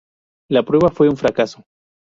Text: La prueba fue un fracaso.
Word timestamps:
La 0.49 0.63
prueba 0.63 0.89
fue 0.89 1.09
un 1.09 1.15
fracaso. 1.15 1.61